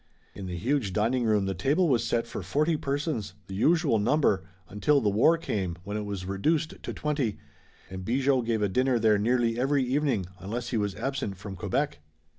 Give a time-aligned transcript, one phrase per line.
[0.33, 4.49] In the huge dining room the table was set for forty persons, the usual number,
[4.67, 7.37] until the war came, when it was reduced to twenty,
[7.87, 11.99] and Bigot gave a dinner there nearly every evening, unless he was absent from Quebec.